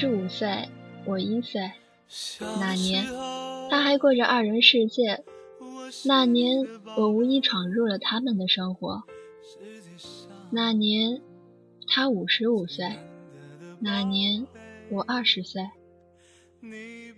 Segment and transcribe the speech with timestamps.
[0.00, 0.70] 十五岁，
[1.04, 1.72] 我一岁。
[2.58, 3.04] 那年
[3.68, 5.22] 他还过着二人世界。
[6.06, 6.66] 那年
[6.96, 9.02] 我无意闯入了他们的生活。
[10.50, 11.20] 那年
[11.86, 12.86] 他五十五岁。
[13.78, 14.46] 那年
[14.88, 15.68] 我二十岁。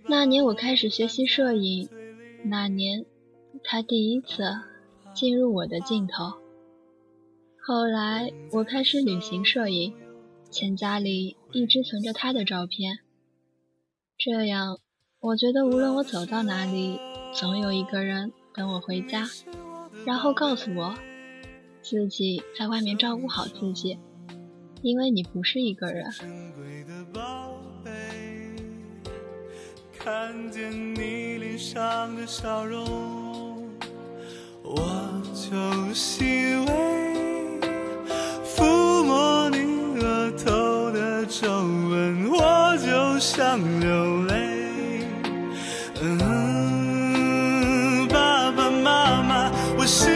[0.09, 1.87] 那年我开始学习摄影。
[2.43, 3.05] 那年
[3.63, 4.43] 他第一次
[5.13, 6.33] 进入我的镜头。
[7.65, 9.93] 后来我开始旅行摄影。
[10.53, 12.99] 钱夹里一直存着他的照片，
[14.15, 14.77] 这样
[15.19, 16.99] 我觉得无论我走到哪里，
[17.33, 19.27] 总有一个人等我回家，
[20.05, 20.95] 然后告诉我
[21.81, 23.97] 自己在外面照顾好自己，
[24.83, 26.13] 因为你不是一个人。
[29.97, 33.67] 看见你脸上的笑容，
[34.61, 36.23] 我就习
[36.67, 37.02] 为。
[43.23, 44.35] 想流泪。
[46.01, 50.12] 嗯，爸爸妈妈，我是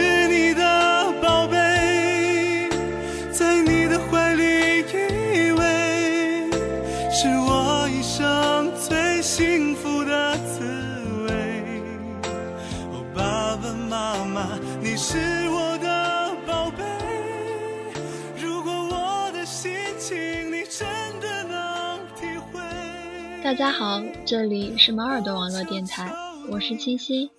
[23.42, 26.12] 大家好，这里是猫耳朵网络电台，
[26.50, 27.30] 我是七夕。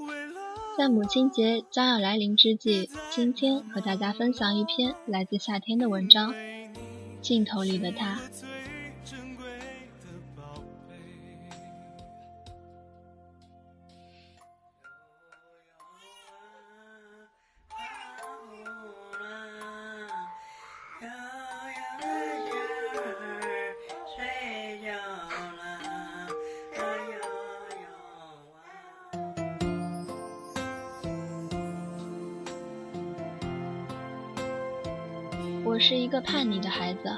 [0.78, 6.33] 在母亲节将要来临之际，今天和大家分享一篇来自夏天的文章，
[7.21, 8.15] 《镜头里的他》。
[35.80, 37.10] 是一个叛逆的孩子，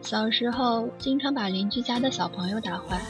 [0.00, 3.00] 小时候经常把邻居家的小朋友打坏，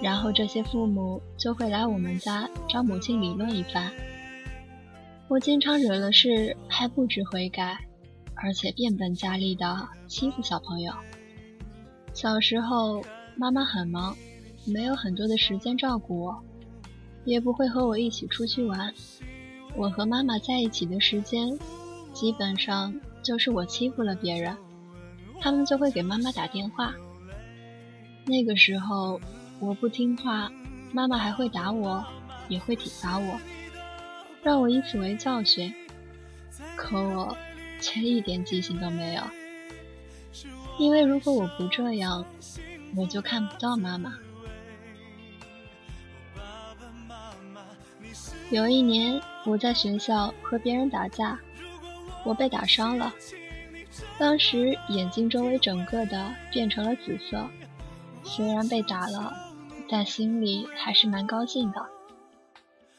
[0.00, 3.90] 然后这些父母就会来我们家找母亲理论一番。
[5.26, 7.76] 我经常惹了事还不知悔改，
[8.36, 10.92] 而且变本加厉的欺负小朋友。
[12.14, 13.02] 小时候
[13.36, 14.16] 妈妈很忙，
[14.64, 16.42] 没有很多的时间照顾我，
[17.24, 18.94] 也不会和我一起出去玩。
[19.76, 21.58] 我和妈妈在一起的时间，
[22.12, 22.94] 基本上。
[23.30, 24.56] 就是我欺负了别人，
[25.40, 26.92] 他们就会给妈妈打电话。
[28.24, 29.20] 那个时候
[29.60, 30.50] 我不听话，
[30.92, 32.04] 妈妈还会打我，
[32.48, 33.40] 也会体罚我，
[34.42, 35.72] 让我以此为教训。
[36.74, 37.36] 可我
[37.80, 39.22] 却一点记性都没有，
[40.76, 42.26] 因为如果我不这样，
[42.96, 44.18] 我就看不到妈妈。
[48.50, 51.38] 有一年我在学校和别人打架。
[52.24, 53.12] 我被打伤了，
[54.18, 57.48] 当时眼睛周围整个的变成了紫色。
[58.22, 59.32] 虽然被打了，
[59.88, 61.86] 但心里还是蛮高兴的，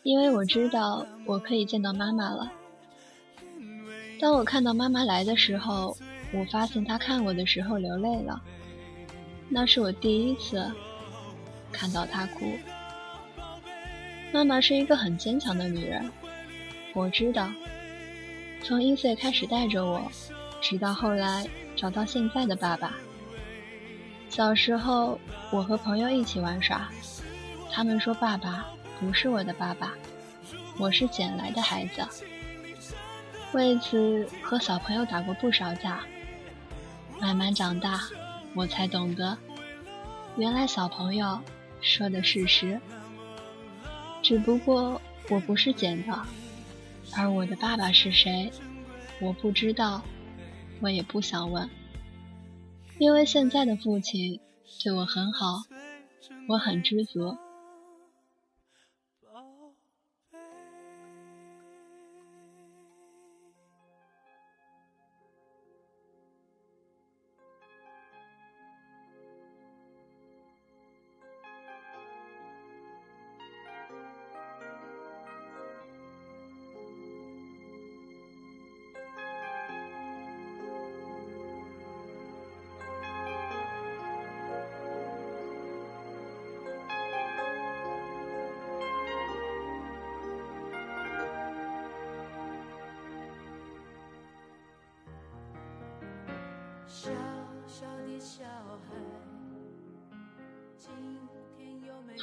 [0.04, 2.52] 因为我知道我可以见到妈妈了。
[4.20, 5.96] 当我看到妈妈来的时候，
[6.34, 8.42] 我发现她看我的时候流泪了，
[9.48, 10.72] 那是我第一次
[11.72, 12.52] 看到她哭。
[14.32, 16.12] 妈妈是一个很坚强的女人，
[16.94, 17.48] 我知道。
[18.64, 20.02] 从一岁开始带着我，
[20.62, 21.46] 直到后来
[21.76, 22.96] 找到现在的爸爸。
[24.30, 25.20] 小时候，
[25.52, 26.90] 我和朋友一起玩耍，
[27.72, 28.66] 他们说爸爸
[29.00, 29.94] 不是我的爸爸，
[30.78, 32.02] 我是捡来的孩子。
[33.52, 36.02] 为此和小朋友打过不少架。
[37.20, 38.00] 慢慢长大，
[38.56, 39.38] 我才懂得，
[40.38, 41.40] 原来小朋友
[41.82, 42.80] 说的事实。
[44.22, 46.20] 只不过我不是捡的。
[47.16, 48.52] 而我的爸爸是谁？
[49.19, 50.02] 我不知道，
[50.79, 51.69] 我也不想问，
[52.97, 54.40] 因为现在的父亲
[54.84, 55.63] 对我很好，
[56.47, 57.37] 我很知足。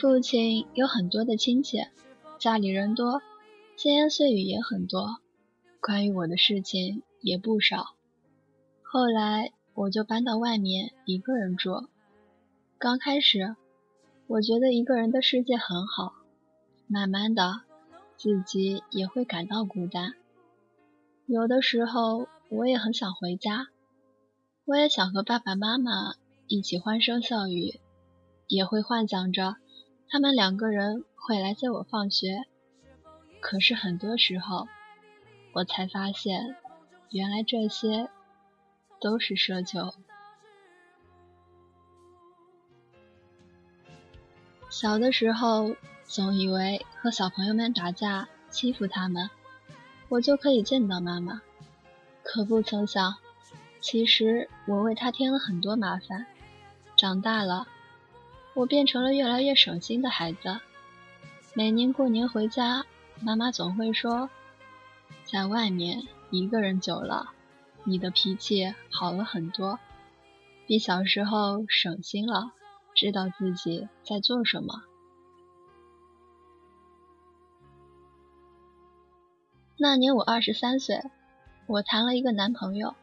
[0.00, 1.78] 父亲有很多的亲戚
[2.38, 3.20] 家里人多
[3.76, 5.16] 闲言碎语也很多
[5.80, 7.96] 关于我的事情也不少。
[8.82, 11.88] 后来我就搬到外面一个人住
[12.78, 13.56] 刚开始
[14.28, 16.14] 我觉得一个人的世界很好
[16.86, 17.62] 慢慢的
[18.16, 20.14] 自己也会感到孤单。
[21.26, 23.68] 有的时候我也很想回家
[24.68, 26.12] 我也想和爸爸妈妈
[26.46, 27.80] 一起欢声笑语，
[28.48, 29.56] 也会幻想着
[30.10, 32.44] 他们两个人会来接我放学。
[33.40, 34.68] 可是很多时候，
[35.54, 36.54] 我才发现，
[37.10, 38.10] 原来这些。
[39.00, 39.94] 都是奢求。
[44.68, 49.30] 小的时候，总以为和小朋友们打架、欺负他们，
[50.08, 51.42] 我就可以见到妈妈。
[52.24, 53.14] 可不曾想，
[53.80, 56.26] 其实我为他添了很多麻烦。
[56.96, 57.66] 长大了，
[58.54, 60.60] 我变成了越来越省心的孩子。
[61.54, 62.84] 每年过年回家，
[63.20, 64.30] 妈妈总会说
[65.24, 67.32] ：“在外面一个人久了。”
[67.84, 69.78] 你的脾气好了很多，
[70.66, 72.52] 比小时候省心了，
[72.94, 74.82] 知道自己在做什么。
[79.78, 81.00] 那年我二十三岁，
[81.66, 82.94] 我谈了一个男朋友，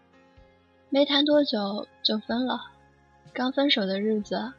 [0.96, 2.72] 没谈多久就分了。
[3.34, 4.54] 刚分手的日子，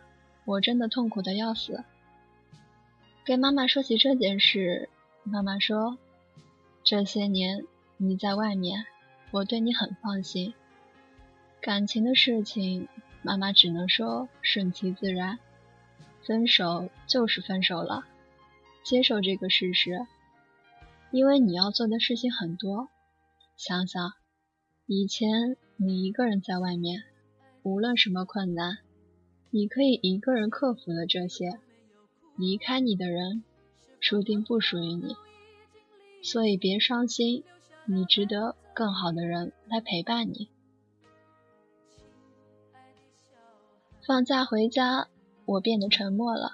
[0.45, 1.83] 我真的痛苦的要死。
[3.25, 4.91] 给妈妈说起这件事，
[5.23, 5.97] 妈妈说
[6.85, 7.65] ：“这些年
[7.97, 8.85] 你在外面。”
[9.33, 10.53] 我对你很放心，
[11.63, 12.87] 感情的事情，
[13.23, 15.39] 妈妈只能说顺其自然。
[16.21, 18.05] 分手就是分手了，
[18.85, 20.07] 接受这个事实。
[21.11, 22.91] 因为你要做的事情很多，
[23.57, 24.13] 想想
[24.85, 27.05] 以前你一个人在外面，
[27.63, 28.79] 无论什么困难，
[29.51, 31.59] 你可以一个人克服了这些。
[32.37, 33.45] 离开你的人，
[34.01, 35.17] 注定不属于你，
[36.23, 37.45] 所以别伤心，
[37.85, 38.57] 你值得。
[38.75, 40.51] 更好的人来陪伴你。
[44.07, 45.09] 放假回家，
[45.47, 46.51] 我变得沉默了。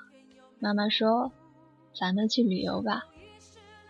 [0.61, 1.33] 妈妈说
[1.93, 3.07] ：“咱们去旅游吧，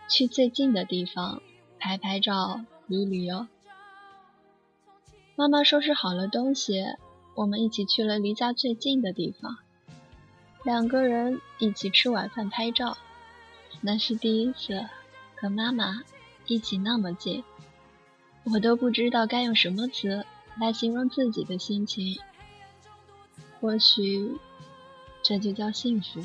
[0.09, 1.43] 去最近的地方
[1.77, 3.45] 拍拍照、旅旅游。”
[5.35, 6.85] 妈妈收拾好了东西，
[7.33, 9.57] 我们一起去了离家最近的地方。
[10.63, 12.95] 两个人一起吃晚饭、拍照，
[13.81, 14.85] 那是第一次
[15.35, 16.03] 和妈妈
[16.45, 17.43] 一起那么近。
[18.43, 20.23] 我都不知道该用什么词
[20.59, 22.19] 来形容自己的心情，
[23.59, 24.37] 或许
[25.23, 26.21] 这就叫幸福。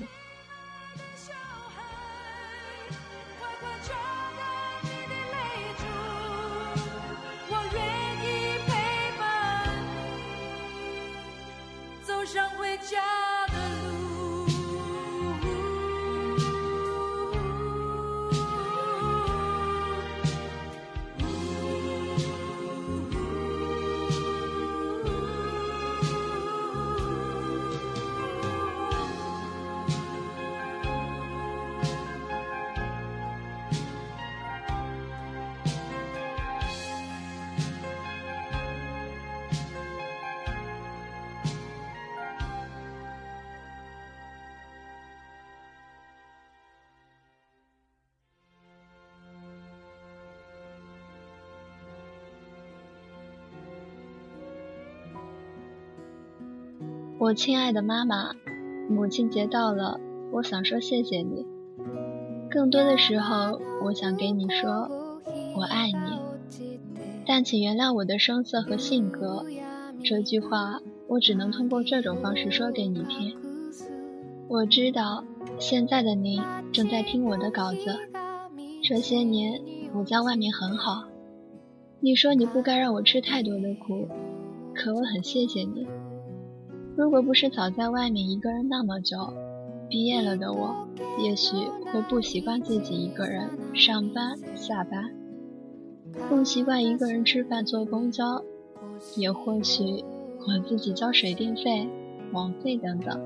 [57.20, 58.30] 我亲爱的妈妈，
[58.88, 59.98] 母亲节到了，
[60.30, 61.44] 我想说谢谢你。
[62.48, 64.88] 更多的时候，我想给你说
[65.56, 66.78] 我爱你，
[67.26, 69.44] 但请原谅我的声色和性格。
[70.04, 73.36] 这句话我只能通过这种方式说给你听。
[74.46, 75.24] 我知道
[75.58, 76.40] 现在的您
[76.72, 77.98] 正在听我的稿子。
[78.84, 79.60] 这些年
[79.92, 81.08] 我在外面很好，
[81.98, 84.06] 你说你不该让我吃太多的苦，
[84.72, 85.84] 可我很谢谢你。
[86.98, 89.32] 如果不是早在外面一个人那么久，
[89.88, 90.74] 毕业了的我，
[91.22, 91.54] 也许
[91.92, 95.14] 会不习惯自己一个人上班下班，
[96.28, 98.42] 不习惯一个人吃饭坐公交，
[99.16, 100.04] 也或许
[100.40, 101.88] 我自己交水电费、
[102.32, 103.20] 网费等等，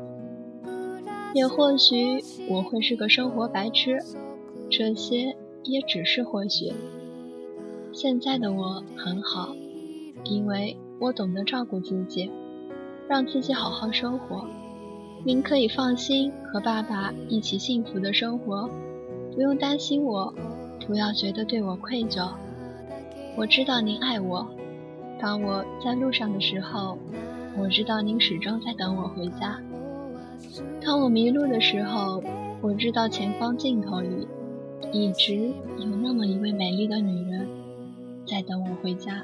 [1.32, 3.96] 也或许我会是个生活白痴，
[4.68, 6.70] 这些也只是或许。
[7.90, 9.56] 现在的我很好，
[10.24, 12.30] 因为我懂得照顾自己。
[13.09, 14.47] 让自己好好生活，
[15.25, 18.68] 您可以放心和爸爸一起幸福的生活，
[19.35, 20.32] 不用担心我，
[20.87, 22.28] 不要觉得对我愧疚。
[23.37, 24.47] 我知道您爱我，
[25.21, 26.99] 当我在路上的时候，
[27.59, 29.61] 我知道您始终在等我回家。
[30.85, 32.23] 当我迷路的时候，
[32.61, 34.26] 我知道前方尽头里，
[34.92, 37.49] 一直有那么一位美丽的女人，
[38.26, 39.23] 在等我回家。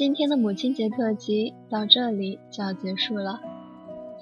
[0.00, 3.38] 今天的母亲节特辑到这里就要结束了，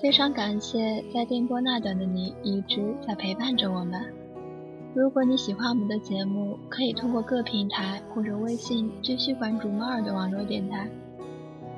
[0.03, 4.13] 非常感谢在电波那端的你一直在陪伴着我们。
[4.93, 10.91] 如果你喜欢我们的节目，可以通过各平台或者微信继续关注猫耳的网络电台。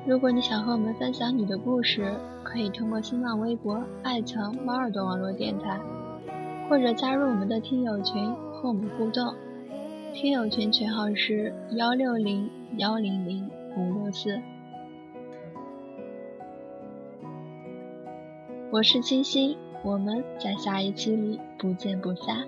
[0.07, 2.11] 如果你想和我们分享你的故事，
[2.43, 5.79] 可以通过新浪微博艾特猫耳朵网络电台，
[6.67, 9.31] 或者加入我们的听友群和我们互动。
[10.11, 13.47] 听友群群号是幺六零幺零零。
[13.77, 14.41] 五六四，
[18.69, 22.45] 我是清新，我们在下一期里不见不散。